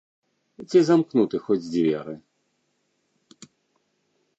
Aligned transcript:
Ці 0.71 0.79
замкнуты 0.87 1.35
хоць 1.49 1.59
дзверы? 1.71 2.13